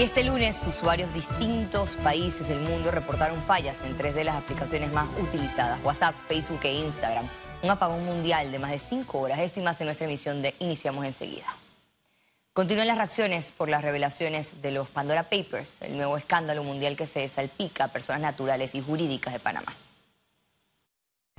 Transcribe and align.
Y 0.00 0.04
este 0.04 0.24
lunes, 0.24 0.56
usuarios 0.66 1.10
de 1.10 1.16
distintos 1.16 1.90
países 1.96 2.48
del 2.48 2.60
mundo 2.60 2.90
reportaron 2.90 3.44
fallas 3.44 3.82
en 3.82 3.98
tres 3.98 4.14
de 4.14 4.24
las 4.24 4.36
aplicaciones 4.36 4.90
más 4.94 5.06
utilizadas, 5.20 5.78
WhatsApp, 5.84 6.14
Facebook 6.26 6.60
e 6.62 6.72
Instagram. 6.72 7.28
Un 7.62 7.68
apagón 7.68 8.06
mundial 8.06 8.50
de 8.50 8.58
más 8.58 8.70
de 8.70 8.78
cinco 8.78 9.18
horas. 9.18 9.40
Esto 9.40 9.60
y 9.60 9.62
más 9.62 9.78
en 9.82 9.88
nuestra 9.88 10.06
emisión 10.06 10.40
de 10.40 10.54
Iniciamos 10.60 11.04
enseguida. 11.04 11.54
Continúan 12.54 12.86
las 12.86 12.96
reacciones 12.96 13.50
por 13.50 13.68
las 13.68 13.82
revelaciones 13.82 14.62
de 14.62 14.70
los 14.70 14.88
Pandora 14.88 15.24
Papers, 15.24 15.82
el 15.82 15.98
nuevo 15.98 16.16
escándalo 16.16 16.64
mundial 16.64 16.96
que 16.96 17.06
se 17.06 17.28
salpica 17.28 17.84
a 17.84 17.88
personas 17.88 18.22
naturales 18.22 18.74
y 18.74 18.80
jurídicas 18.80 19.34
de 19.34 19.40
Panamá. 19.40 19.76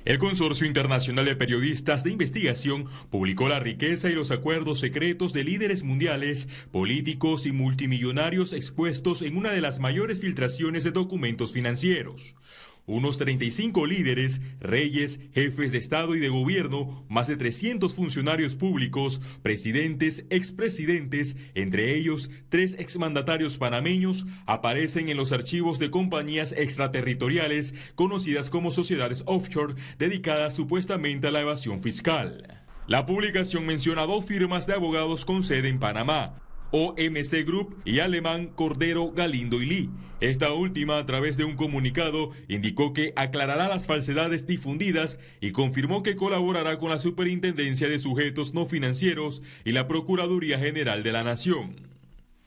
El 0.04 0.18
Consorcio 0.18 0.66
Internacional 0.66 1.26
de 1.26 1.36
Periodistas 1.36 2.04
de 2.04 2.10
Investigación 2.10 2.88
publicó 3.12 3.48
la 3.48 3.60
riqueza 3.60 4.10
y 4.10 4.14
los 4.14 4.32
acuerdos 4.32 4.80
secretos 4.80 5.32
de 5.32 5.44
líderes 5.44 5.84
mundiales, 5.84 6.50
políticos 6.72 7.46
y 7.46 7.52
multimillonarios 7.52 8.54
expuestos 8.54 9.22
en 9.22 9.38
una 9.38 9.52
de 9.52 9.62
las 9.62 9.80
mayores 9.80 10.20
filtraciones 10.20 10.84
de 10.84 10.92
documentos 10.92 11.52
financieros 11.52 12.36
unos 12.86 13.18
35 13.18 13.86
líderes, 13.86 14.42
reyes, 14.60 15.20
jefes 15.34 15.72
de 15.72 15.78
Estado 15.78 16.16
y 16.16 16.20
de 16.20 16.30
gobierno, 16.30 17.06
más 17.10 17.28
de 17.28 17.38
300 17.38 17.94
funcionarios 17.94 18.56
públicos, 18.56 19.22
presidentes, 19.42 20.26
expresidentes, 20.30 21.38
entre 21.56 21.96
ellos 21.96 22.30
tres 22.50 22.76
exmandatarios 22.80 23.58
panameños, 23.58 24.26
aparecen 24.46 25.10
en 25.10 25.18
los 25.18 25.32
archivos 25.32 25.80
de 25.80 25.92
compañías 25.92 26.52
extraterritoriales 26.52 27.74
conocidas 27.96 28.50
como 28.50 28.72
sociedades 28.72 29.24
offshore 29.26 29.76
dedicadas 29.98 30.56
supuestamente 30.56 31.28
a 31.28 31.32
la 31.32 31.42
evasión 31.42 31.82
fiscal. 31.82 32.62
La 32.88 33.06
publicación 33.06 33.66
menciona 33.66 34.06
dos 34.06 34.26
firmas 34.26 34.68
de 34.68 34.74
abogados 34.74 35.24
con 35.24 35.44
sede 35.44 35.70
en 35.70 35.80
Panamá, 35.80 36.42
OMC 36.72 37.46
Group 37.46 37.82
y 37.86 38.00
alemán 38.00 38.48
Cordero 38.48 39.12
Galindo 39.12 39.62
y 39.62 39.66
Lee. 39.66 39.90
Esta 40.22 40.54
última, 40.54 41.00
a 41.00 41.06
través 41.06 41.36
de 41.36 41.44
un 41.44 41.56
comunicado, 41.56 42.32
indicó 42.48 42.94
que 42.94 43.12
aclarará 43.16 43.68
las 43.68 43.88
falsedades 43.88 44.46
difundidas 44.46 45.18
y 45.42 45.52
confirmó 45.52 46.04
que 46.04 46.16
colaborará 46.16 46.78
con 46.78 46.92
la 46.92 47.00
Superintendencia 47.00 47.90
de 47.90 47.98
Sujetos 47.98 48.54
No 48.54 48.68
Financieros 48.68 49.42
y 49.66 49.72
la 49.72 49.88
Procuraduría 49.88 50.60
General 50.60 51.02
de 51.02 51.12
la 51.12 51.24
Nación. 51.24 51.76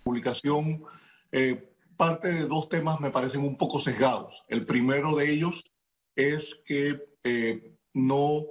Publicación 0.05 0.85
eh, 1.33 1.75
parte 1.97 2.33
de 2.33 2.47
dos 2.47 2.69
temas 2.69 3.01
me 3.01 3.11
parecen 3.11 3.43
un 3.43 3.57
poco 3.57 3.81
sesgados. 3.81 4.45
El 4.49 4.67
primero 4.67 5.17
de 5.17 5.33
ellos 5.33 5.65
es 6.15 6.61
que 6.65 7.01
eh, 7.25 7.75
no 7.93 8.45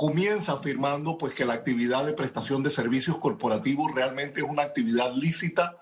comienza 0.00 0.52
afirmando 0.52 1.18
pues 1.18 1.34
que 1.34 1.44
la 1.44 1.52
actividad 1.52 2.06
de 2.06 2.14
prestación 2.14 2.62
de 2.62 2.70
servicios 2.70 3.18
corporativos 3.18 3.92
realmente 3.94 4.40
es 4.40 4.46
una 4.48 4.62
actividad 4.62 5.14
lícita, 5.14 5.76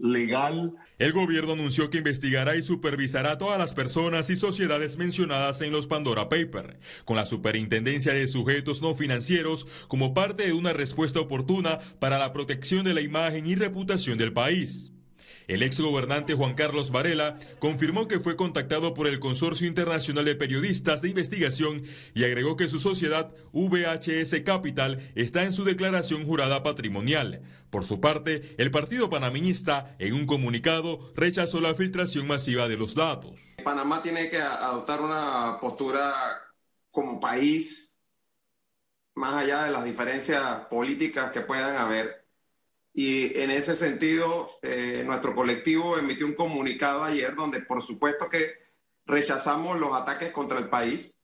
legal. 0.00 0.74
El 0.96 1.12
gobierno 1.12 1.52
anunció 1.52 1.90
que 1.90 1.98
investigará 1.98 2.56
y 2.56 2.62
supervisará 2.62 3.36
todas 3.36 3.58
las 3.58 3.74
personas 3.74 4.30
y 4.30 4.36
sociedades 4.36 4.96
mencionadas 4.96 5.60
en 5.60 5.70
los 5.70 5.86
Pandora 5.86 6.30
Papers, 6.30 6.78
con 7.04 7.16
la 7.16 7.26
superintendencia 7.26 8.14
de 8.14 8.26
sujetos 8.26 8.80
no 8.80 8.94
financieros 8.94 9.66
como 9.86 10.14
parte 10.14 10.46
de 10.46 10.54
una 10.54 10.72
respuesta 10.72 11.20
oportuna 11.20 11.78
para 11.98 12.18
la 12.18 12.32
protección 12.32 12.86
de 12.86 12.94
la 12.94 13.02
imagen 13.02 13.46
y 13.46 13.54
reputación 13.54 14.16
del 14.16 14.32
país. 14.32 14.92
El 15.48 15.62
ex 15.62 15.80
gobernante 15.80 16.34
Juan 16.34 16.54
Carlos 16.54 16.90
Varela 16.90 17.38
confirmó 17.58 18.06
que 18.06 18.20
fue 18.20 18.36
contactado 18.36 18.92
por 18.92 19.06
el 19.06 19.18
Consorcio 19.18 19.66
Internacional 19.66 20.26
de 20.26 20.34
Periodistas 20.34 21.00
de 21.00 21.08
Investigación 21.08 21.84
y 22.14 22.24
agregó 22.24 22.58
que 22.58 22.68
su 22.68 22.78
sociedad 22.78 23.34
VHS 23.54 24.42
Capital 24.44 25.10
está 25.14 25.44
en 25.44 25.52
su 25.52 25.64
declaración 25.64 26.26
jurada 26.26 26.62
patrimonial. 26.62 27.40
Por 27.70 27.84
su 27.84 27.98
parte, 27.98 28.54
el 28.58 28.70
partido 28.70 29.08
panameñista, 29.08 29.96
en 29.98 30.12
un 30.12 30.26
comunicado, 30.26 31.14
rechazó 31.16 31.62
la 31.62 31.74
filtración 31.74 32.26
masiva 32.26 32.68
de 32.68 32.76
los 32.76 32.94
datos. 32.94 33.40
Panamá 33.64 34.02
tiene 34.02 34.28
que 34.28 34.38
adoptar 34.38 35.00
una 35.00 35.56
postura 35.62 36.12
como 36.90 37.20
país, 37.20 37.96
más 39.14 39.32
allá 39.32 39.64
de 39.64 39.70
las 39.70 39.84
diferencias 39.84 40.42
políticas 40.66 41.32
que 41.32 41.40
puedan 41.40 41.74
haber, 41.76 42.17
y 42.98 43.38
en 43.38 43.52
ese 43.52 43.76
sentido, 43.76 44.50
eh, 44.60 45.04
nuestro 45.06 45.32
colectivo 45.32 45.96
emitió 45.96 46.26
un 46.26 46.34
comunicado 46.34 47.04
ayer 47.04 47.36
donde 47.36 47.60
por 47.60 47.80
supuesto 47.84 48.28
que 48.28 48.40
rechazamos 49.06 49.78
los 49.78 49.94
ataques 49.94 50.32
contra 50.32 50.58
el 50.58 50.68
país. 50.68 51.22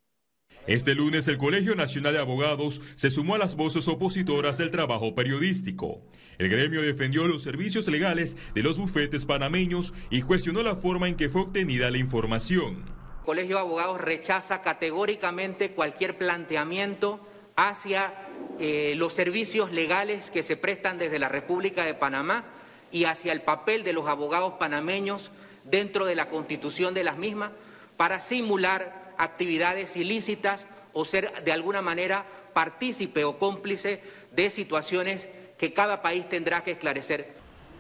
Este 0.69 0.95
lunes 0.95 1.27
el 1.27 1.37
Colegio 1.37 1.75
Nacional 1.75 2.13
de 2.13 2.21
Abogados 2.21 2.81
se 2.95 3.11
sumó 3.11 3.35
a 3.35 3.39
las 3.39 3.57
voces 3.57 3.89
opositoras 3.89 4.59
del 4.59 4.71
trabajo 4.71 5.17
periodístico. 5.17 6.01
El 6.39 6.49
gremio 6.49 6.81
defendió 6.81 7.27
los 7.27 7.43
servicios 7.43 7.89
legales 7.89 8.37
de 8.55 8.63
los 8.63 8.79
bufetes 8.79 9.25
panameños 9.25 9.95
y 10.11 10.23
cuestionó 10.23 10.63
la 10.63 10.77
forma 10.77 11.09
en 11.09 11.17
que 11.17 11.29
fue 11.29 11.43
obtenida 11.43 11.91
la 11.91 11.99
información. 11.99 12.85
El 13.19 13.25
Colegio 13.27 13.57
de 13.57 13.63
Abogados 13.63 14.01
rechaza 14.01 14.63
categóricamente 14.63 15.73
cualquier 15.73 16.19
planteamiento 16.19 17.19
hacia 17.57 18.15
eh, 18.61 18.95
los 18.97 19.13
servicios 19.13 19.73
legales 19.73 20.31
que 20.31 20.43
se 20.43 20.57
prestan 20.57 20.99
desde 20.99 21.19
la 21.19 21.29
República 21.29 21.85
de 21.85 21.95
Panamá 21.95 22.45
y 22.93 23.05
hacia 23.05 23.33
el 23.33 23.43
papel 23.43 23.83
de 23.83 23.93
los 23.93 24.09
abogados 24.09 24.55
panameños 24.55 25.31
dentro 25.65 26.07
de 26.07 26.15
la 26.15 26.29
constitución 26.29 26.95
de 26.95 27.05
las 27.05 27.19
mismas 27.19 27.51
para 27.97 28.21
simular 28.21 29.15
actividades 29.19 29.97
ilícitas 29.97 30.69
o 30.93 31.05
ser 31.05 31.45
de 31.45 31.53
alguna 31.53 31.83
manera 31.83 32.27
partícipe 32.53 33.25
o 33.25 33.39
cómplice 33.39 34.01
de 34.33 34.51
situaciones 34.51 35.29
que 35.59 35.73
cada 35.73 36.03
país 36.03 36.29
tendrá 36.29 36.63
que 36.63 36.73
esclarecer. 36.73 37.35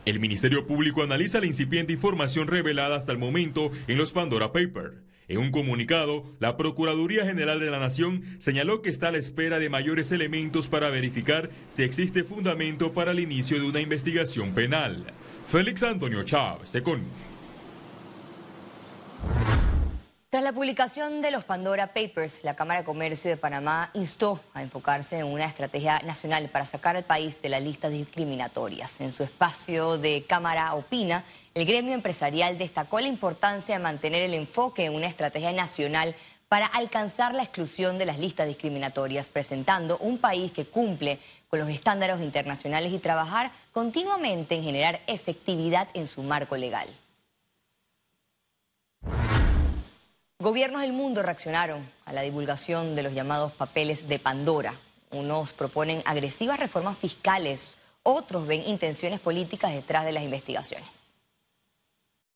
El 0.04 0.20
Ministerio 0.20 0.66
Público 0.66 1.02
analiza 1.02 1.40
la 1.40 1.46
incipiente 1.46 1.92
información 1.92 2.46
revelada 2.46 2.96
hasta 2.96 3.12
el 3.12 3.18
momento 3.18 3.70
en 3.86 3.96
los 3.96 4.12
Pandora 4.12 4.52
Papers. 4.52 4.96
En 5.26 5.38
un 5.38 5.50
comunicado, 5.50 6.24
la 6.38 6.56
Procuraduría 6.56 7.24
General 7.24 7.58
de 7.58 7.70
la 7.70 7.78
Nación 7.78 8.22
señaló 8.38 8.82
que 8.82 8.90
está 8.90 9.08
a 9.08 9.12
la 9.12 9.18
espera 9.18 9.58
de 9.58 9.70
mayores 9.70 10.12
elementos 10.12 10.68
para 10.68 10.90
verificar 10.90 11.50
si 11.68 11.82
existe 11.82 12.24
fundamento 12.24 12.92
para 12.92 13.12
el 13.12 13.20
inicio 13.20 13.58
de 13.58 13.66
una 13.66 13.80
investigación 13.80 14.52
penal. 14.52 15.06
Félix 15.50 15.82
Antonio 15.82 16.22
Chávez, 16.24 16.74
Econ. 16.74 17.02
Tras 20.34 20.42
la 20.42 20.52
publicación 20.52 21.22
de 21.22 21.30
los 21.30 21.44
Pandora 21.44 21.94
Papers, 21.94 22.40
la 22.42 22.56
Cámara 22.56 22.80
de 22.80 22.84
Comercio 22.84 23.30
de 23.30 23.36
Panamá 23.36 23.90
instó 23.94 24.40
a 24.52 24.64
enfocarse 24.64 25.20
en 25.20 25.26
una 25.26 25.44
estrategia 25.44 26.00
nacional 26.00 26.48
para 26.48 26.66
sacar 26.66 26.96
al 26.96 27.04
país 27.04 27.40
de 27.40 27.48
la 27.48 27.60
lista 27.60 27.88
discriminatorias. 27.88 29.00
En 29.00 29.12
su 29.12 29.22
espacio 29.22 29.96
de 29.96 30.24
Cámara 30.26 30.74
Opina, 30.74 31.22
el 31.54 31.64
gremio 31.64 31.94
empresarial 31.94 32.58
destacó 32.58 32.98
la 32.98 33.06
importancia 33.06 33.76
de 33.76 33.84
mantener 33.84 34.22
el 34.22 34.34
enfoque 34.34 34.86
en 34.86 34.96
una 34.96 35.06
estrategia 35.06 35.52
nacional 35.52 36.16
para 36.48 36.66
alcanzar 36.66 37.32
la 37.32 37.44
exclusión 37.44 37.96
de 37.96 38.06
las 38.06 38.18
listas 38.18 38.48
discriminatorias, 38.48 39.28
presentando 39.28 39.98
un 39.98 40.18
país 40.18 40.50
que 40.50 40.66
cumple 40.66 41.20
con 41.46 41.60
los 41.60 41.68
estándares 41.68 42.20
internacionales 42.20 42.92
y 42.92 42.98
trabajar 42.98 43.52
continuamente 43.70 44.56
en 44.56 44.64
generar 44.64 45.00
efectividad 45.06 45.86
en 45.94 46.08
su 46.08 46.24
marco 46.24 46.56
legal. 46.56 46.88
Gobiernos 50.44 50.82
del 50.82 50.92
mundo 50.92 51.22
reaccionaron 51.22 51.88
a 52.04 52.12
la 52.12 52.20
divulgación 52.20 52.94
de 52.94 53.02
los 53.02 53.14
llamados 53.14 53.54
papeles 53.54 54.08
de 54.08 54.18
Pandora. 54.18 54.78
Unos 55.10 55.54
proponen 55.54 56.02
agresivas 56.04 56.60
reformas 56.60 56.98
fiscales, 56.98 57.78
otros 58.02 58.46
ven 58.46 58.60
intenciones 58.66 59.20
políticas 59.20 59.72
detrás 59.72 60.04
de 60.04 60.12
las 60.12 60.22
investigaciones. 60.22 60.86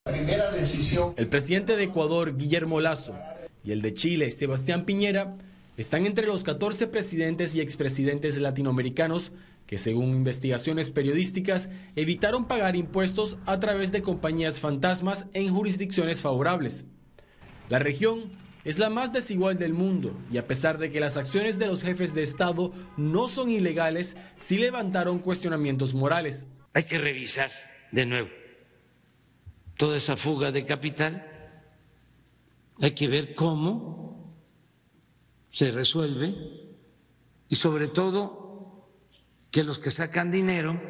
Primera 0.05 0.51
decisión. 0.51 1.13
El 1.19 1.29
presidente 1.29 1.77
de 1.77 1.85
Ecuador, 1.85 2.39
Guillermo 2.39 2.81
Lazo, 2.81 3.15
y 3.63 3.73
el 3.73 3.83
de 3.83 3.93
Chile, 3.93 4.31
Sebastián 4.31 4.87
Piñera, 4.87 5.37
están 5.77 6.07
entre 6.07 6.27
los 6.27 6.45
14 6.45 6.87
presidentes 6.87 7.55
y 7.55 7.61
expresidentes 7.61 8.39
latinoamericanos 8.39 9.33
que, 9.67 9.77
según 9.77 10.15
investigaciones 10.15 10.91
periodísticas, 10.91 11.69
evitaron 11.95 12.49
pagar 12.49 12.75
impuestos 12.75 13.37
a 13.45 13.61
través 13.61 13.93
de 13.93 14.01
compañías 14.01 14.61
fantasmas 14.61 15.27
en 15.35 15.55
jurisdicciones 15.55 16.23
favorables. 16.23 16.87
La 17.69 17.79
región 17.79 18.31
es 18.65 18.79
la 18.79 18.91
más 18.91 19.13
desigual 19.13 19.59
del 19.59 19.73
mundo 19.73 20.19
y 20.31 20.39
a 20.39 20.47
pesar 20.47 20.79
de 20.79 20.91
que 20.91 21.01
las 21.01 21.17
acciones 21.17 21.59
de 21.59 21.67
los 21.67 21.83
jefes 21.83 22.15
de 22.15 22.23
Estado 22.23 22.73
no 22.97 23.29
son 23.29 23.51
ilegales, 23.51 24.17
sí 24.37 24.59
levantaron 24.59 25.21
cuestionamientos 25.21 25.95
morales. 25.95 26.47
Hay 26.75 26.85
que 26.85 26.99
revisar 26.99 27.51
de 27.93 28.07
nuevo 28.07 28.29
toda 29.77 29.97
esa 29.97 30.17
fuga 30.17 30.53
de 30.53 30.67
capital. 30.67 31.25
Hay 32.81 32.93
que 32.93 33.09
ver 33.09 33.35
cómo 33.35 34.37
se 35.51 35.71
resuelve 35.71 36.35
y 37.49 37.57
sobre 37.57 37.89
todo 37.89 38.91
que 39.51 39.65
los 39.65 39.79
que 39.79 39.91
sacan 39.91 40.31
dinero 40.31 40.81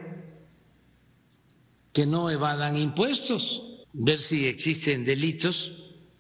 que 1.93 2.07
no 2.07 2.31
evadan 2.31 2.77
impuestos, 2.77 3.63
ver 3.93 4.19
si 4.19 4.47
existen 4.47 5.05
delitos 5.05 5.78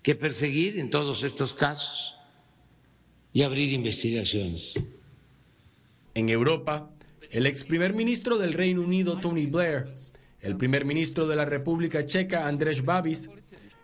que 0.08 0.14
perseguir 0.14 0.78
en 0.78 0.88
todos 0.88 1.22
estos 1.22 1.52
casos 1.52 2.16
y 3.30 3.42
abrir 3.42 3.74
investigaciones. 3.74 4.72
En 6.14 6.30
Europa, 6.30 6.88
el 7.30 7.44
ex 7.44 7.62
primer 7.64 7.92
ministro 7.92 8.38
del 8.38 8.54
Reino 8.54 8.80
Unido, 8.80 9.18
Tony 9.18 9.44
Blair, 9.44 9.92
El 10.40 10.56
primer 10.56 10.86
ministro 10.86 11.26
de 11.26 11.36
la 11.36 11.44
República 11.44 12.06
Checa, 12.06 12.48
Andrzej 12.48 12.80
Babis, 12.86 13.28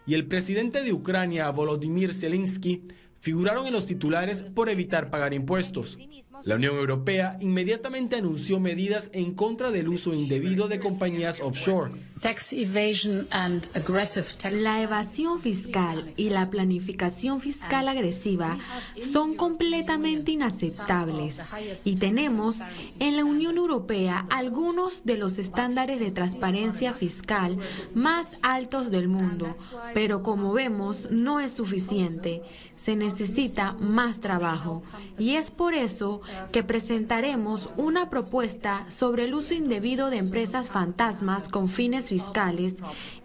y 0.07 0.15
el 0.15 0.27
presidente 0.27 0.81
de 0.81 0.95
Ucrania, 0.95 1.51
Volodymyr 1.51 2.15
Zelensky, 2.15 2.85
figuraron 3.21 3.67
en 3.67 3.75
los 3.75 3.85
titulares 3.85 4.45
por 4.45 4.71
evitar 4.71 5.11
pagar 5.11 5.35
impuestos. 5.35 5.99
La 6.43 6.57
Unión 6.57 6.77
Europea 6.77 7.37
inmediatamente 7.41 8.17
anunció 8.17 8.61
medidas 8.61 9.11
en 9.13 9.35
contra 9.35 9.71
del 9.71 9.89
uso 9.89 10.13
indebido 10.13 10.69
de 10.69 10.81
compañías 10.81 11.41
offshore. 11.41 11.93
La 14.51 14.83
evasión 14.83 15.41
fiscal 15.41 16.13
y 16.17 16.31
la 16.31 16.49
planificación 16.49 17.41
fiscal 17.41 17.89
agresiva 17.89 18.59
son 19.13 19.35
completamente 19.35 20.33
inaceptables. 20.33 21.39
Y 21.85 21.97
tenemos 21.97 22.57
en 22.99 23.17
la 23.17 23.25
Unión 23.25 23.59
Europea 23.59 24.27
algunos 24.31 25.05
de 25.05 25.19
los 25.19 25.39
estándares 25.39 26.01
de 26.01 26.13
transparencia 26.13 26.95
fiscal 26.95 27.59
más 27.95 28.29
altos 28.41 28.91
del 28.91 29.09
mundo, 29.09 29.55
pero 29.93 30.23
como 30.23 30.53
vemos 30.55 31.09
no 31.11 31.41
es 31.41 31.53
suficiente. 31.53 32.43
Se 32.77 32.97
necesita 32.97 33.73
más 33.75 34.21
trabajo. 34.21 34.83
Y 35.19 35.37
es 35.37 35.51
por 35.51 35.75
eso 35.75 36.23
que 36.53 36.63
presentaremos 36.63 37.71
una 37.77 38.11
propuesta 38.11 38.87
sobre 38.91 39.25
el 39.25 39.35
uso 39.35 39.55
indebido 39.55 40.11
de 40.11 40.19
empresas 40.19 40.69
fantasmas 40.69 41.49
con 41.49 41.69
fines 41.69 42.09
fiscales 42.09 42.75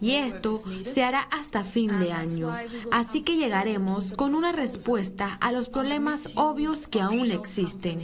y 0.02 0.12
esto 0.12 0.62
se 0.92 1.04
hará 1.04 1.22
hasta 1.22 1.64
fin 1.64 2.00
de 2.00 2.12
año. 2.12 2.56
Así 2.92 3.22
que 3.22 3.38
llegaremos 3.38 4.12
con 4.14 4.36
una 4.36 4.52
respuesta 4.52 5.34
a 5.34 5.52
los 5.52 5.70
problemas 5.70 6.32
obvios 6.36 6.88
que 6.88 7.02
aún 7.02 7.32
existen. 7.32 8.00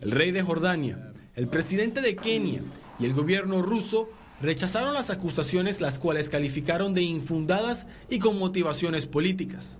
El 0.00 0.10
rey 0.10 0.30
de 0.30 0.42
Jordania, 0.42 1.12
el 1.34 1.48
presidente 1.48 2.00
de 2.00 2.16
Kenia 2.16 2.62
y 2.98 3.06
el 3.06 3.14
gobierno 3.14 3.62
ruso 3.62 4.08
rechazaron 4.40 4.94
las 4.94 5.10
acusaciones 5.10 5.80
las 5.80 5.98
cuales 5.98 6.28
calificaron 6.28 6.94
de 6.94 7.02
infundadas 7.02 7.86
y 8.08 8.18
con 8.18 8.38
motivaciones 8.38 9.06
políticas. 9.06 9.76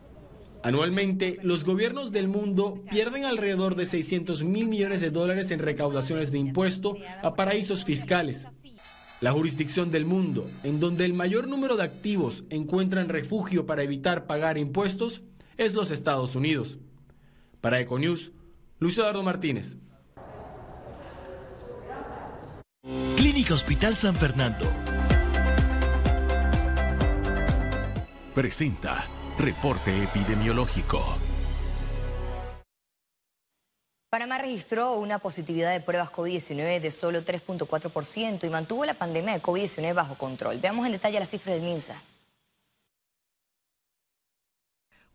Anualmente, 0.62 1.38
los 1.42 1.64
gobiernos 1.64 2.12
del 2.12 2.28
mundo 2.28 2.82
pierden 2.90 3.24
alrededor 3.24 3.76
de 3.76 3.86
600 3.86 4.44
mil 4.44 4.66
millones 4.66 5.00
de 5.00 5.10
dólares 5.10 5.50
en 5.50 5.58
recaudaciones 5.58 6.32
de 6.32 6.38
impuesto 6.38 6.96
a 7.22 7.34
paraísos 7.34 7.84
fiscales. 7.84 8.46
La 9.22 9.32
jurisdicción 9.32 9.90
del 9.90 10.04
mundo, 10.04 10.50
en 10.62 10.80
donde 10.80 11.04
el 11.04 11.14
mayor 11.14 11.48
número 11.48 11.76
de 11.76 11.84
activos 11.84 12.44
encuentran 12.50 13.08
refugio 13.08 13.64
para 13.66 13.82
evitar 13.82 14.26
pagar 14.26 14.58
impuestos, 14.58 15.22
es 15.56 15.74
los 15.74 15.90
Estados 15.90 16.36
Unidos. 16.36 16.78
Para 17.60 17.80
Econews, 17.80 18.32
Luis 18.78 18.96
Eduardo 18.98 19.22
Martínez. 19.22 19.76
Clínica 23.16 23.54
Hospital 23.54 23.96
San 23.96 24.16
Fernando. 24.16 24.66
Presenta 28.34 29.06
Reporte 29.40 30.02
epidemiológico. 30.02 31.02
Panamá 34.10 34.36
registró 34.36 34.98
una 34.98 35.18
positividad 35.18 35.72
de 35.72 35.80
pruebas 35.80 36.10
COVID-19 36.10 36.78
de 36.78 36.90
solo 36.90 37.24
3.4% 37.24 38.46
y 38.46 38.50
mantuvo 38.50 38.84
la 38.84 38.92
pandemia 38.92 39.32
de 39.32 39.40
COVID-19 39.40 39.94
bajo 39.94 40.18
control. 40.18 40.58
Veamos 40.58 40.84
en 40.84 40.92
detalle 40.92 41.18
las 41.18 41.30
cifras 41.30 41.54
del 41.54 41.64
MINSA. 41.64 42.02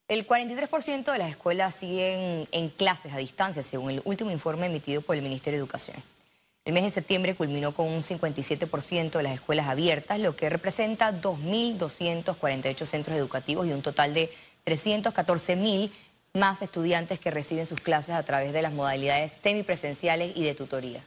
El 0.08 0.26
43% 0.26 1.10
de 1.10 1.18
las 1.18 1.30
escuelas 1.30 1.74
siguen 1.74 2.46
en 2.52 2.68
clases 2.68 3.14
a 3.14 3.16
distancia, 3.16 3.62
según 3.62 3.92
el 3.92 4.02
último 4.04 4.30
informe 4.30 4.66
emitido 4.66 5.00
por 5.00 5.16
el 5.16 5.22
Ministerio 5.22 5.56
de 5.56 5.62
Educación. 5.62 6.13
El 6.64 6.72
mes 6.72 6.84
de 6.84 6.90
septiembre 6.90 7.34
culminó 7.34 7.74
con 7.74 7.88
un 7.88 8.00
57% 8.02 9.10
de 9.10 9.22
las 9.22 9.34
escuelas 9.34 9.68
abiertas, 9.68 10.18
lo 10.18 10.34
que 10.34 10.48
representa 10.48 11.12
2.248 11.12 12.86
centros 12.86 13.18
educativos 13.18 13.66
y 13.66 13.72
un 13.72 13.82
total 13.82 14.14
de 14.14 14.32
314 14.64 15.56
mil 15.56 15.92
más 16.32 16.62
estudiantes 16.62 17.18
que 17.18 17.30
reciben 17.30 17.66
sus 17.66 17.80
clases 17.80 18.14
a 18.14 18.22
través 18.22 18.54
de 18.54 18.62
las 18.62 18.72
modalidades 18.72 19.32
semipresenciales 19.32 20.34
y 20.34 20.42
de 20.42 20.54
tutoría. 20.54 21.04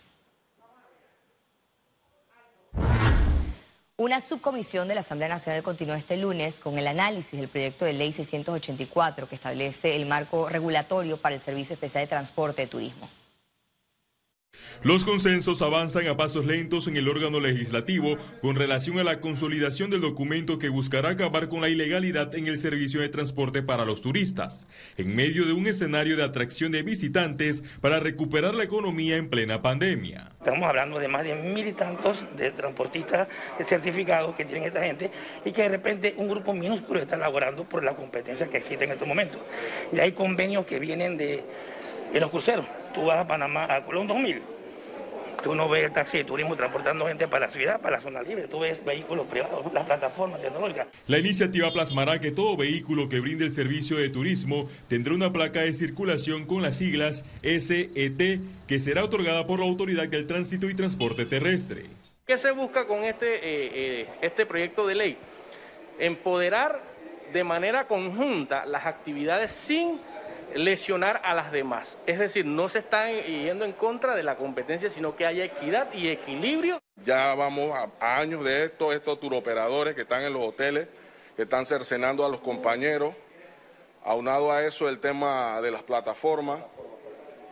Una 3.98 4.22
subcomisión 4.22 4.88
de 4.88 4.94
la 4.94 5.02
Asamblea 5.02 5.30
Nacional 5.30 5.64
continuó 5.64 5.96
este 5.96 6.18
lunes 6.18 6.60
con 6.60 6.78
el 6.78 6.86
análisis 6.86 7.32
del 7.32 7.50
proyecto 7.50 7.84
de 7.84 7.94
ley 7.94 8.14
684 8.14 9.28
que 9.28 9.34
establece 9.34 9.96
el 9.96 10.06
marco 10.06 10.50
regulatorio 10.50 11.18
para 11.18 11.34
el 11.34 11.42
Servicio 11.42 11.74
Especial 11.74 12.04
de 12.04 12.10
Transporte 12.10 12.62
de 12.62 12.68
Turismo. 12.68 13.10
Los 14.84 15.04
consensos 15.04 15.62
avanzan 15.62 16.08
a 16.08 16.16
pasos 16.16 16.46
lentos 16.46 16.88
en 16.88 16.98
el 16.98 17.08
órgano 17.10 17.40
legislativo 17.40 18.18
con 18.42 18.56
relación 18.56 19.00
a 19.00 19.04
la 19.04 19.20
consolidación 19.20 19.90
del 19.90 20.02
documento 20.02 20.60
que 20.60 20.70
buscará 20.70 21.10
acabar 21.10 21.50
con 21.50 21.62
la 21.62 21.70
ilegalidad 21.70 22.34
en 22.36 22.48
el 22.48 22.58
servicio 22.58 23.02
de 23.02 23.10
transporte 23.10 23.64
para 23.64 23.86
los 23.86 24.02
turistas, 24.02 24.68
en 24.98 25.16
medio 25.16 25.46
de 25.46 25.54
un 25.54 25.66
escenario 25.66 26.16
de 26.16 26.24
atracción 26.24 26.72
de 26.72 26.84
visitantes 26.84 27.64
para 27.82 28.00
recuperar 28.00 28.54
la 28.54 28.64
economía 28.64 29.16
en 29.16 29.30
plena 29.30 29.62
pandemia. 29.62 30.32
Estamos 30.40 30.70
hablando 30.70 31.00
de 31.00 31.08
más 31.08 31.24
de 31.24 31.36
mil 31.36 31.68
y 31.68 31.74
tantos 31.74 32.26
de 32.38 32.52
transportistas 32.52 33.28
certificados 33.68 34.36
que 34.36 34.46
tienen 34.46 34.64
esta 34.64 34.84
gente 34.84 35.12
y 35.44 35.52
que 35.52 35.64
de 35.64 35.70
repente 35.70 36.14
un 36.18 36.30
grupo 36.30 36.54
minúsculo 36.54 37.00
está 37.00 37.16
elaborando 37.16 37.64
por 37.64 37.84
la 37.84 37.96
competencia 37.96 38.48
que 38.48 38.58
existe 38.58 38.86
en 38.86 38.92
estos 38.92 39.08
momentos. 39.08 39.42
Y 39.92 40.00
hay 40.00 40.12
convenios 40.12 40.66
que 40.66 40.80
vienen 40.80 41.18
de, 41.18 41.44
de 42.12 42.20
los 42.20 42.30
cruceros. 42.30 42.66
Tú 42.94 43.06
vas 43.06 43.20
a 43.20 43.28
Panamá, 43.28 43.68
a 43.70 43.84
Colón 43.84 44.08
2000 44.08 44.42
Tú 45.44 45.54
no 45.54 45.70
ves 45.70 45.86
el 45.86 45.92
taxi 45.92 46.18
de 46.18 46.24
turismo 46.24 46.56
transportando 46.56 47.06
gente 47.06 47.28
para 47.28 47.46
la 47.46 47.52
ciudad, 47.52 47.80
para 47.80 47.98
la 47.98 48.02
zona 48.02 48.22
libre. 48.22 48.48
Tú 48.48 48.60
ves 48.60 48.84
vehículos 48.84 49.28
privados, 49.28 49.72
las 49.72 49.86
plataformas 49.86 50.42
tecnológicas. 50.42 50.88
La 51.08 51.20
iniciativa 51.20 51.70
plasmará 51.72 52.20
que 52.20 52.32
todo 52.32 52.58
vehículo 52.58 53.08
que 53.08 53.20
brinde 53.20 53.46
el 53.46 53.52
servicio 53.52 53.98
de 53.98 54.10
turismo 54.10 54.68
tendrá 54.90 55.14
una 55.14 55.32
placa 55.32 55.62
de 55.62 55.74
circulación 55.74 56.46
con 56.46 56.64
las 56.64 56.78
siglas 56.78 57.24
SET 57.44 58.42
que 58.68 58.80
será 58.80 59.04
otorgada 59.04 59.46
por 59.46 59.60
la 59.60 59.66
Autoridad 59.66 60.08
del 60.08 60.28
Tránsito 60.28 60.70
y 60.70 60.76
Transporte 60.76 61.26
Terrestre. 61.26 61.86
¿Qué 62.26 62.38
se 62.38 62.52
busca 62.52 62.86
con 62.86 63.04
este, 63.04 63.36
eh, 63.36 63.72
eh, 63.74 64.08
este 64.22 64.46
proyecto 64.46 64.88
de 64.88 64.96
ley? 64.96 65.18
Empoderar 66.00 66.82
de 67.32 67.44
manera 67.44 67.86
conjunta 67.86 68.66
las 68.66 68.86
actividades 68.86 69.52
sin 69.52 70.00
lesionar 70.54 71.22
a 71.24 71.34
las 71.34 71.52
demás. 71.52 71.98
Es 72.06 72.20
decir, 72.20 72.46
no 72.46 72.70
se 72.70 72.80
están 72.80 73.12
yendo 73.24 73.66
en 73.66 73.74
contra 73.74 74.16
de 74.16 74.24
la 74.24 74.36
competencia, 74.38 74.90
sino 74.90 75.16
que 75.16 75.26
haya 75.26 75.44
equidad 75.44 75.92
y 75.94 76.10
equilibrio. 76.10 76.80
Ya 77.04 77.34
vamos 77.36 77.76
a, 77.76 78.20
años 78.20 78.44
de 78.44 78.66
esto, 78.66 78.92
estos 78.92 79.20
turoperadores 79.20 79.96
que 79.96 80.02
están 80.02 80.24
en 80.24 80.34
los 80.34 80.44
hoteles, 80.44 80.88
que 81.36 81.44
están 81.44 81.66
cercenando 81.66 82.26
a 82.26 82.30
los 82.30 82.40
compañeros. 82.40 83.14
Aunado 84.04 84.52
a 84.52 84.64
eso 84.64 84.88
el 84.88 85.00
tema 85.00 85.60
de 85.62 85.72
las 85.72 85.84
plataformas, 85.84 86.62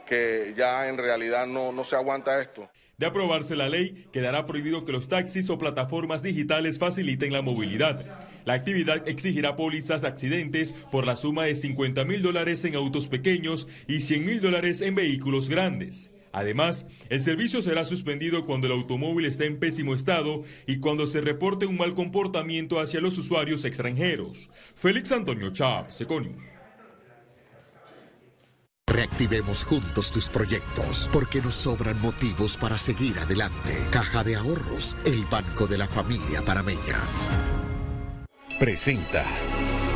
que 0.05 0.53
ya 0.55 0.87
en 0.87 0.97
realidad 0.97 1.45
no, 1.45 1.71
no 1.71 1.83
se 1.83 1.95
aguanta 1.95 2.39
esto. 2.41 2.69
De 2.97 3.05
aprobarse 3.05 3.57
la 3.57 3.67
ley, 3.67 4.05
quedará 4.13 4.45
prohibido 4.45 4.85
que 4.85 4.93
los 4.93 5.09
taxis 5.09 5.49
o 5.49 5.57
plataformas 5.57 6.23
digitales 6.23 6.79
faciliten 6.79 7.33
la 7.33 7.41
movilidad. 7.41 8.29
La 8.45 8.53
actividad 8.53 9.07
exigirá 9.07 9.57
pólizas 9.57 10.01
de 10.01 10.07
accidentes 10.07 10.73
por 10.91 11.05
la 11.05 11.17
suma 11.17 11.43
de 11.43 11.55
50 11.55 12.05
mil 12.05 12.21
dólares 12.21 12.63
en 12.63 12.75
autos 12.75 13.07
pequeños 13.07 13.67
y 13.87 14.01
100 14.01 14.25
mil 14.25 14.39
dólares 14.39 14.79
en 14.81 14.95
vehículos 14.95 15.49
grandes. 15.49 16.11
Además, 16.31 16.85
el 17.09 17.21
servicio 17.21 17.61
será 17.61 17.85
suspendido 17.85 18.45
cuando 18.45 18.67
el 18.67 18.73
automóvil 18.73 19.25
esté 19.25 19.45
en 19.45 19.59
pésimo 19.59 19.93
estado 19.93 20.43
y 20.67 20.79
cuando 20.79 21.07
se 21.07 21.21
reporte 21.21 21.65
un 21.65 21.77
mal 21.77 21.93
comportamiento 21.95 22.79
hacia 22.79 23.01
los 23.01 23.17
usuarios 23.17 23.65
extranjeros. 23.65 24.49
Félix 24.75 25.11
Antonio 25.11 25.51
Chávez, 25.51 25.99
Econius. 25.99 26.54
Reactivemos 28.95 29.65
juntos 29.65 30.09
tus 30.09 30.29
proyectos, 30.29 31.09
porque 31.11 31.41
nos 31.41 31.53
sobran 31.53 32.01
motivos 32.01 32.55
para 32.55 32.77
seguir 32.77 33.19
adelante. 33.19 33.75
Caja 33.91 34.23
de 34.23 34.37
Ahorros, 34.37 34.95
el 35.03 35.25
banco 35.25 35.67
de 35.67 35.77
la 35.77 35.85
familia 35.85 36.41
parameña. 36.45 36.97
Presenta 38.57 39.25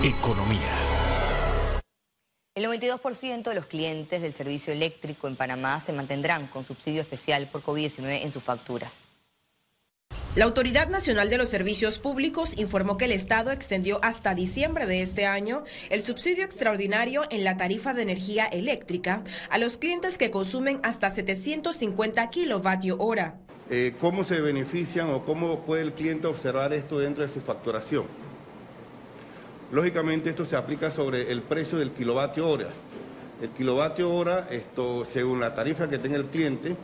Economía. 0.03 0.75
El 2.56 2.65
92% 2.65 3.44
de 3.44 3.56
los 3.56 3.68
clientes 3.68 4.22
del 4.22 4.34
servicio 4.34 4.74
eléctrico 4.74 5.29
en 5.29 5.38
Panamá 5.38 5.79
se 5.79 5.94
mantendrán 5.94 6.48
con 6.48 6.65
subsidio 6.65 7.00
especial 7.00 7.48
por 7.48 7.63
COVID-19 7.63 8.24
en 8.24 8.34
sus 8.34 8.44
facturas. 8.44 9.08
La 10.36 10.45
Autoridad 10.45 10.89
Nacional 10.89 11.31
de 11.31 11.39
los 11.39 11.50
Servicios 11.50 11.98
Públicos 11.98 12.53
informó 12.55 12.98
que 12.98 13.05
el 13.05 13.12
Estado 13.12 13.51
extendió 13.51 14.00
hasta 14.03 14.36
diciembre 14.36 14.86
de 14.86 15.01
este 15.01 15.25
año 15.25 15.63
el 15.89 16.03
subsidio 16.03 16.45
extraordinario 16.45 17.24
en 17.31 17.43
la 17.43 17.57
tarifa 17.57 17.95
de 17.95 18.03
energía 18.03 18.45
eléctrica 18.45 19.24
a 19.50 19.57
los 19.57 19.77
clientes 19.77 20.19
que 20.19 20.29
consumen 20.29 20.81
hasta 20.83 21.09
750 21.09 22.29
kilovatio 22.29 22.98
hora. 23.00 23.39
Eh, 23.71 23.95
¿Cómo 24.00 24.24
se 24.24 24.39
benefician 24.39 25.09
o 25.09 25.25
cómo 25.25 25.62
puede 25.62 25.81
el 25.81 25.93
cliente 25.93 26.27
observar 26.27 26.74
esto 26.74 27.00
dentro 27.00 27.25
de 27.25 27.33
su 27.33 27.41
facturación? 27.41 28.05
Lógicamente 29.71 30.29
esto 30.29 30.45
se 30.45 30.55
aplica 30.55 30.91
sobre 30.91 31.31
el 31.31 31.41
precio 31.41 31.79
del 31.79 31.89
kilovatio 31.89 32.48
hora. 32.48 32.69
El 33.41 33.50
kilovatio 33.50 34.13
hora, 34.13 34.48
esto 34.51 35.05
según 35.05 35.39
la 35.39 35.55
tarifa 35.55 35.89
que 35.89 35.98
tenga 35.98 36.17
el 36.17 36.25
cliente, 36.25 36.75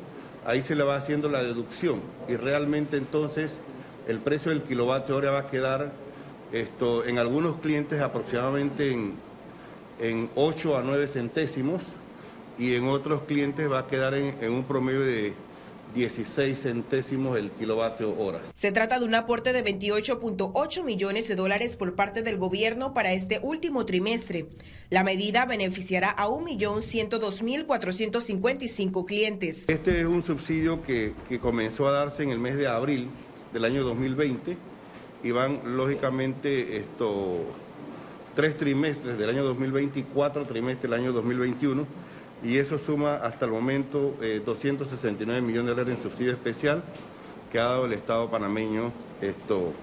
ahí 0.45 0.61
se 0.61 0.75
le 0.75 0.83
va 0.83 0.95
haciendo 0.95 1.29
la 1.29 1.43
deducción. 1.43 2.01
Y 2.27 2.35
realmente 2.35 2.97
entonces 2.97 3.59
el 4.07 4.19
precio 4.19 4.51
del 4.51 4.61
kilovatio 4.63 5.15
hora 5.15 5.31
va 5.31 5.39
a 5.39 5.47
quedar 5.47 5.91
esto, 6.51 7.05
en 7.05 7.17
algunos 7.17 7.57
clientes 7.57 7.99
aproximadamente 8.01 8.91
en, 8.91 9.13
en 9.99 10.29
8 10.35 10.77
a 10.77 10.83
9 10.83 11.07
centésimos 11.07 11.81
y 12.57 12.75
en 12.75 12.87
otros 12.87 13.23
clientes 13.23 13.69
va 13.69 13.79
a 13.79 13.87
quedar 13.87 14.13
en 14.13 14.51
un 14.51 14.63
promedio 14.63 15.01
de 15.01 15.33
16 15.95 16.59
centésimos 16.59 17.37
el 17.37 17.49
kilovatio 17.51 18.13
hora. 18.17 18.41
Se 18.53 18.73
trata 18.73 18.99
de 18.99 19.05
un 19.05 19.15
aporte 19.15 19.53
de 19.53 19.63
28.8 19.63 20.83
millones 20.83 21.29
de 21.29 21.35
dólares 21.35 21.77
por 21.77 21.95
parte 21.95 22.21
del 22.21 22.37
gobierno 22.37 22.93
para 22.93 23.13
este 23.13 23.39
último 23.41 23.85
trimestre. 23.85 24.47
La 24.89 25.03
medida 25.03 25.45
beneficiará 25.45 26.09
a 26.11 26.27
1.102.455 26.27 29.05
clientes. 29.05 29.69
Este 29.69 30.01
es 30.01 30.05
un 30.05 30.21
subsidio 30.21 30.83
que, 30.83 31.13
que 31.29 31.39
comenzó 31.39 31.87
a 31.87 31.91
darse 31.91 32.23
en 32.23 32.31
el 32.31 32.39
mes 32.39 32.57
de 32.57 32.67
abril 32.67 33.07
del 33.53 33.63
año 33.63 33.83
2020 33.83 34.57
y 35.23 35.31
van 35.31 35.77
lógicamente 35.77 36.75
estos 36.77 37.39
tres 38.35 38.57
trimestres 38.57 39.17
del 39.17 39.29
año 39.29 39.45
2024, 39.45 40.45
trimestre 40.45 40.89
del 40.89 40.99
año 40.99 41.13
2021 41.13 41.87
y 42.45 42.57
eso 42.57 42.77
suma 42.77 43.15
hasta 43.15 43.45
el 43.45 43.51
momento 43.51 44.15
269 44.45 45.39
eh, 45.39 45.41
millones 45.41 45.65
de 45.67 45.71
dólares 45.71 45.97
en 45.97 46.03
subsidio 46.03 46.31
especial 46.31 46.83
que 47.51 47.59
ha 47.59 47.63
dado 47.63 47.85
el 47.85 47.93
Estado 47.93 48.29
panameño 48.29 48.91
esto 49.21 49.73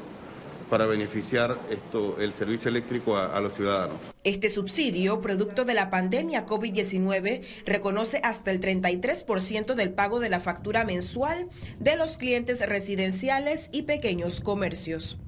para 0.71 0.87
beneficiar 0.87 1.55
esto, 1.69 2.19
el 2.19 2.33
servicio 2.33 2.71
eléctrico 2.71 3.19
a, 3.19 3.39
los 3.43 3.53
ciudadanos. 3.53 3.99
Este 4.25 4.49
subsidio, 4.49 5.21
producto 5.21 5.67
de 5.67 5.75
la 5.75 5.91
pandemia 5.91 6.47
COVID-19, 6.47 7.43
reconoce 7.67 8.21
hasta 8.23 8.51
el 8.51 8.61
33% 8.63 9.75
del 9.75 9.91
pago 9.91 10.19
de 10.19 10.31
la 10.31 10.41
factura 10.41 10.85
mensual 10.85 11.51
de 11.79 11.97
los 11.97 12.17
clientes 12.17 12.67
residenciales 12.67 13.69
y 13.71 13.83
pequeños 13.83 14.41
comercios. 14.41 15.19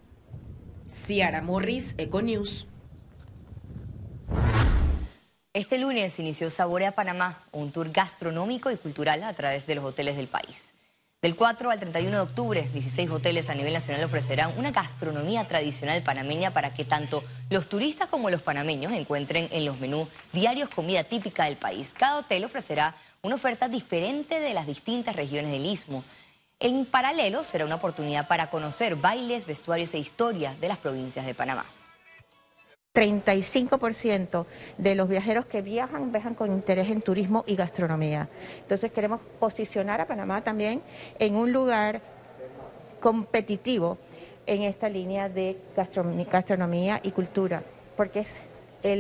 Ciara 0.88 1.42
Morris, 1.42 1.94
Econews. 1.98 2.66
Este 5.54 5.78
lunes 5.78 6.18
inició 6.18 6.50
Saborea 6.50 6.96
Panamá, 6.96 7.44
un 7.52 7.70
tour 7.70 7.88
gastronómico 7.92 8.72
y 8.72 8.76
cultural 8.76 9.22
a 9.22 9.34
través 9.34 9.68
de 9.68 9.76
los 9.76 9.84
hoteles 9.84 10.16
del 10.16 10.26
país. 10.26 10.58
Del 11.22 11.36
4 11.36 11.70
al 11.70 11.78
31 11.78 12.10
de 12.10 12.22
octubre, 12.22 12.68
16 12.72 13.08
hoteles 13.10 13.48
a 13.48 13.54
nivel 13.54 13.72
nacional 13.72 14.02
ofrecerán 14.02 14.58
una 14.58 14.72
gastronomía 14.72 15.46
tradicional 15.46 16.02
panameña 16.02 16.52
para 16.52 16.74
que 16.74 16.84
tanto 16.84 17.22
los 17.50 17.68
turistas 17.68 18.08
como 18.08 18.30
los 18.30 18.42
panameños 18.42 18.90
encuentren 18.90 19.48
en 19.52 19.64
los 19.64 19.78
menús 19.78 20.08
diarios 20.32 20.70
comida 20.70 21.04
típica 21.04 21.44
del 21.44 21.56
país. 21.56 21.92
Cada 21.96 22.18
hotel 22.18 22.44
ofrecerá 22.44 22.96
una 23.22 23.36
oferta 23.36 23.68
diferente 23.68 24.40
de 24.40 24.54
las 24.54 24.66
distintas 24.66 25.14
regiones 25.14 25.52
del 25.52 25.66
istmo. 25.66 26.02
En 26.58 26.84
paralelo, 26.84 27.44
será 27.44 27.64
una 27.64 27.76
oportunidad 27.76 28.26
para 28.26 28.50
conocer 28.50 28.96
bailes, 28.96 29.46
vestuarios 29.46 29.94
e 29.94 30.00
historia 30.00 30.56
de 30.60 30.66
las 30.66 30.78
provincias 30.78 31.24
de 31.24 31.34
Panamá. 31.34 31.64
35% 32.94 34.46
de 34.78 34.94
los 34.94 35.08
viajeros 35.08 35.46
que 35.46 35.62
viajan 35.62 36.12
viajan 36.12 36.34
con 36.34 36.52
interés 36.52 36.88
en 36.90 37.02
turismo 37.02 37.42
y 37.44 37.56
gastronomía. 37.56 38.28
Entonces 38.60 38.92
queremos 38.92 39.20
posicionar 39.40 40.00
a 40.00 40.06
Panamá 40.06 40.42
también 40.42 40.80
en 41.18 41.34
un 41.34 41.52
lugar 41.52 42.00
competitivo 43.00 43.98
en 44.46 44.62
esta 44.62 44.88
línea 44.88 45.28
de 45.28 45.58
gastronomía 45.76 47.00
y 47.02 47.10
cultura, 47.10 47.64
porque 47.96 48.26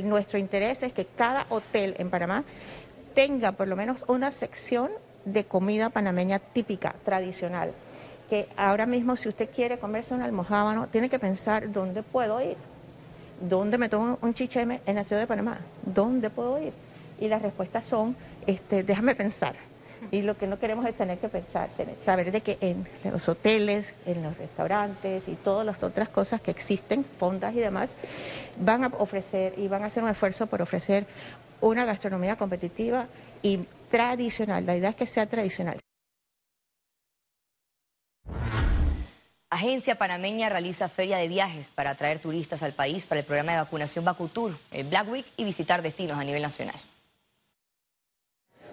nuestro 0.02 0.40
interés 0.40 0.82
es 0.82 0.92
que 0.92 1.04
cada 1.04 1.46
hotel 1.50 1.94
en 1.98 2.10
Panamá 2.10 2.42
tenga 3.14 3.52
por 3.52 3.68
lo 3.68 3.76
menos 3.76 4.04
una 4.08 4.32
sección 4.32 4.90
de 5.24 5.44
comida 5.44 5.88
panameña 5.88 6.40
típica, 6.40 6.96
tradicional, 7.04 7.72
que 8.28 8.48
ahora 8.56 8.86
mismo 8.86 9.14
si 9.14 9.28
usted 9.28 9.48
quiere 9.54 9.78
comerse 9.78 10.14
un 10.14 10.22
almohábano, 10.22 10.88
tiene 10.88 11.08
que 11.08 11.20
pensar 11.20 11.70
dónde 11.70 12.02
puedo 12.02 12.42
ir 12.42 12.56
¿dónde 13.40 13.78
me 13.78 13.88
tomo 13.88 14.18
un 14.22 14.34
chicheme 14.34 14.80
en 14.86 14.96
la 14.96 15.04
ciudad 15.04 15.22
de 15.22 15.26
Panamá? 15.26 15.58
¿Dónde 15.82 16.30
puedo 16.30 16.60
ir? 16.60 16.72
Y 17.20 17.28
las 17.28 17.42
respuestas 17.42 17.84
son, 17.84 18.16
este, 18.46 18.82
déjame 18.82 19.14
pensar. 19.14 19.54
Y 20.10 20.22
lo 20.22 20.36
que 20.36 20.46
no 20.46 20.58
queremos 20.58 20.84
es 20.86 20.94
tener 20.94 21.18
que 21.18 21.28
pensar, 21.28 21.70
saber 22.04 22.30
de 22.30 22.40
que 22.42 22.58
en 22.60 22.86
los 23.10 23.28
hoteles, 23.28 23.94
en 24.04 24.22
los 24.22 24.36
restaurantes 24.36 25.28
y 25.28 25.34
todas 25.34 25.64
las 25.64 25.82
otras 25.82 26.08
cosas 26.08 26.40
que 26.40 26.50
existen, 26.50 27.04
fondas 27.18 27.54
y 27.54 27.60
demás, 27.60 27.90
van 28.58 28.84
a 28.84 28.88
ofrecer 28.98 29.54
y 29.56 29.68
van 29.68 29.82
a 29.82 29.86
hacer 29.86 30.02
un 30.02 30.10
esfuerzo 30.10 30.46
por 30.46 30.60
ofrecer 30.60 31.06
una 31.60 31.84
gastronomía 31.84 32.36
competitiva 32.36 33.06
y 33.42 33.60
tradicional. 33.90 34.66
La 34.66 34.76
idea 34.76 34.90
es 34.90 34.96
que 34.96 35.06
sea 35.06 35.26
tradicional. 35.26 35.83
Agencia 39.54 39.94
Panameña 39.94 40.48
realiza 40.48 40.88
feria 40.88 41.18
de 41.18 41.28
viajes 41.28 41.70
para 41.70 41.90
atraer 41.90 42.18
turistas 42.18 42.64
al 42.64 42.72
país 42.72 43.06
para 43.06 43.20
el 43.20 43.24
programa 43.24 43.52
de 43.52 43.58
vacunación 43.58 44.04
Vacutur, 44.04 44.58
el 44.72 44.88
Black 44.88 45.08
Week 45.08 45.26
y 45.36 45.44
visitar 45.44 45.80
destinos 45.80 46.18
a 46.18 46.24
nivel 46.24 46.42
nacional. 46.42 46.74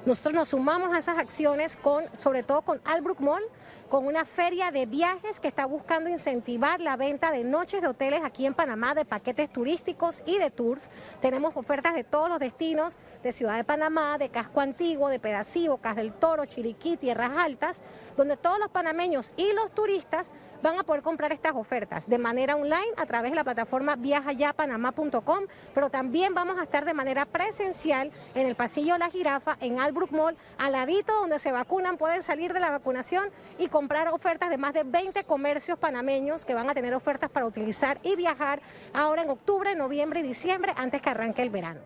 Nosotros 0.08 0.34
nos 0.34 0.50
sumamos 0.50 0.92
a 0.92 0.98
esas 0.98 1.20
acciones 1.20 1.76
con, 1.76 2.06
sobre 2.18 2.42
todo 2.42 2.64
con 2.64 2.82
Albrook 2.84 3.20
Mall, 3.20 3.44
con 3.92 4.08
una 4.08 4.24
feria 4.24 4.72
de 4.72 4.86
viajes 4.86 5.42
que 5.42 5.50
está 5.50 5.66
buscando 5.66 6.10
incentivar 6.10 6.80
la 6.80 6.96
venta 6.96 7.30
de 7.30 7.44
noches 7.44 7.82
de 7.82 7.90
hoteles 7.90 8.22
aquí 8.24 8.46
en 8.46 8.54
Panamá, 8.54 8.96
de 8.96 9.04
paquetes 9.04 9.52
turísticos 9.52 10.24
y 10.26 10.38
de 10.38 10.50
tours. 10.50 10.90
Tenemos 11.20 11.58
ofertas 11.58 11.94
de 11.94 12.06
todos 12.06 12.30
los 12.30 12.40
destinos 12.40 12.98
de 13.22 13.34
Ciudad 13.34 13.58
de 13.58 13.66
Panamá, 13.66 14.18
de 14.18 14.30
Casco 14.30 14.62
Antiguo, 14.62 15.10
de 15.10 15.20
Pedacivo, 15.20 15.76
Cas 15.76 15.98
del 15.98 16.14
Toro, 16.14 16.46
Chiriquí, 16.46 16.96
Tierras 16.96 17.32
Altas, 17.38 17.82
donde 18.16 18.38
todos 18.38 18.60
los 18.60 18.70
panameños 18.70 19.34
y 19.36 19.52
los 19.52 19.72
turistas 19.72 20.32
van 20.62 20.80
a 20.80 20.84
poder 20.84 21.02
comprar 21.02 21.32
estas 21.32 21.54
ofertas 21.54 22.08
de 22.08 22.18
manera 22.18 22.56
online 22.56 22.94
a 22.98 23.06
través 23.06 23.32
de 23.32 23.36
la 23.36 23.44
plataforma 23.44 23.96
viajayapanamá.com, 23.96 25.46
pero 25.74 25.90
también 25.90 26.34
vamos 26.34 26.60
a 26.60 26.64
estar 26.64 26.86
de 26.86 26.94
manera 26.94 27.26
presencial 27.26 28.12
en 28.36 28.48
el 28.48 28.56
pasillo 28.56 28.98
La 28.98 29.10
Jirafa, 29.10 29.58
en 29.60 29.80
Albrook 29.80 30.12
Mall, 30.12 30.38
al 30.58 30.74
ladito 30.74 31.14
donde 31.14 31.40
se 31.40 31.52
vacunan, 31.52 31.98
pueden 31.98 32.24
salir 32.24 32.54
de 32.54 32.60
la 32.60 32.72
vacunación 32.72 33.30
y 33.58 33.68
comprar 33.82 34.10
ofertas 34.10 34.52
de 34.52 34.60
más 34.60 34.74
de 34.76 34.84
20 34.84 35.24
comercios 35.24 35.80
panameños 35.80 36.46
que 36.46 36.54
van 36.54 36.70
a 36.70 36.76
tener 36.76 36.94
ofertas 36.94 37.32
para 37.32 37.48
utilizar 37.48 38.00
y 38.04 38.16
viajar 38.16 38.62
ahora 38.94 39.24
en 39.24 39.32
octubre, 39.32 39.74
noviembre 39.74 40.20
y 40.20 40.24
diciembre 40.24 40.72
antes 40.78 41.02
que 41.02 41.10
arranque 41.10 41.42
el 41.42 41.50
verano. 41.50 41.82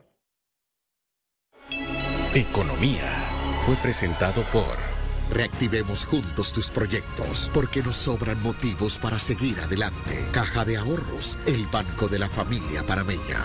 Economía 2.34 3.10
fue 3.66 3.76
presentado 3.76 4.42
por... 4.52 4.76
Reactivemos 5.32 6.06
juntos 6.06 6.52
tus 6.52 6.70
proyectos, 6.70 7.50
porque 7.54 7.82
nos 7.82 7.96
sobran 7.96 8.44
motivos 8.44 9.00
para 9.00 9.18
seguir 9.18 9.58
adelante. 9.62 10.28
Caja 10.34 10.66
de 10.66 10.76
Ahorros, 10.76 11.38
el 11.48 11.66
banco 11.68 12.10
de 12.10 12.20
la 12.20 12.28
familia 12.28 12.84
parameña. 12.84 13.40